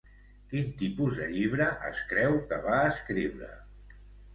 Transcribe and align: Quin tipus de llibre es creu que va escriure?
Quin 0.53 0.71
tipus 0.79 1.21
de 1.21 1.29
llibre 1.35 1.69
es 1.93 2.03
creu 2.15 2.37
que 2.51 2.61
va 2.67 2.83
escriure? 2.97 3.57